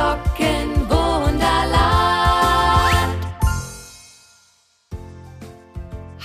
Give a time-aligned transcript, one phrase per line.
[0.00, 1.44] Sockenwunderland.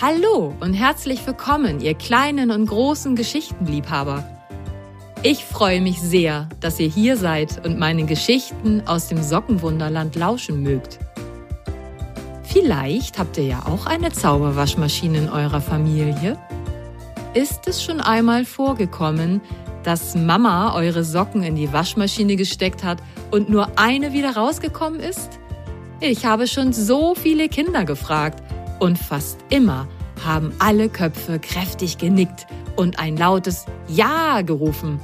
[0.01, 4.23] Hallo und herzlich willkommen, ihr kleinen und großen Geschichtenliebhaber.
[5.23, 10.63] Ich freue mich sehr, dass ihr hier seid und meinen Geschichten aus dem Sockenwunderland lauschen
[10.63, 10.99] mögt.
[12.43, 16.37] Vielleicht habt ihr ja auch eine Zauberwaschmaschine in eurer Familie.
[17.33, 19.41] Ist es schon einmal vorgekommen,
[19.85, 22.97] dass Mama eure Socken in die Waschmaschine gesteckt hat
[23.31, 25.39] und nur eine wieder rausgekommen ist?
[25.99, 28.43] Ich habe schon so viele Kinder gefragt
[28.79, 29.87] und fast immer
[30.25, 34.99] haben alle Köpfe kräftig genickt und ein lautes Ja gerufen.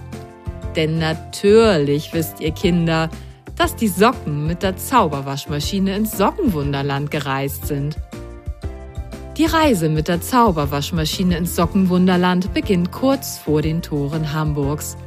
[0.75, 3.09] Denn natürlich wisst ihr Kinder,
[3.55, 7.97] dass die Socken mit der Zauberwaschmaschine ins Sockenwunderland gereist sind.
[9.41, 14.97] Die Reise mit der Zauberwaschmaschine ins Sockenwunderland beginnt kurz vor den Toren Hamburgs.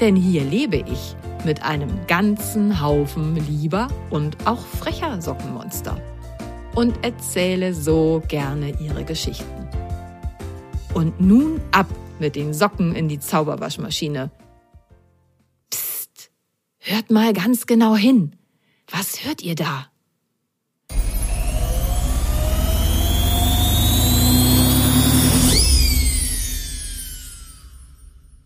[0.00, 6.00] Denn hier lebe ich mit einem ganzen Haufen lieber und auch frecher Sockenmonster
[6.76, 9.68] und erzähle so gerne ihre Geschichten.
[10.94, 11.88] Und nun ab
[12.20, 14.30] mit den Socken in die Zauberwaschmaschine.
[15.68, 16.30] Psst,
[16.78, 18.34] hört mal ganz genau hin.
[18.90, 19.88] Was hört ihr da?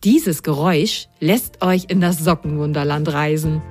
[0.05, 3.63] Dieses Geräusch lässt euch in das Sockenwunderland reisen.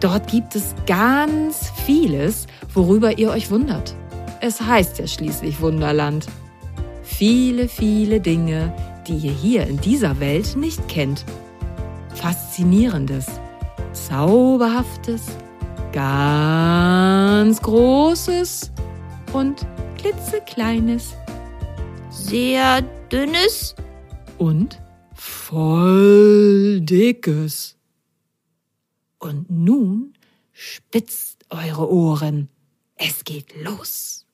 [0.00, 3.94] Dort gibt es ganz vieles, worüber ihr euch wundert.
[4.40, 6.26] Es heißt ja schließlich Wunderland.
[7.02, 8.72] Viele, viele Dinge,
[9.06, 11.26] die ihr hier in dieser Welt nicht kennt.
[12.14, 13.26] Faszinierendes,
[13.92, 15.26] Zauberhaftes,
[15.92, 18.72] ganz Großes
[19.34, 19.66] und
[19.98, 21.14] klitzekleines.
[22.08, 23.74] Sehr dünnes
[24.38, 24.80] und
[25.46, 27.76] voll dickes.
[29.18, 30.14] Und nun
[30.52, 32.48] spitzt eure Ohren.
[32.96, 34.25] Es geht los.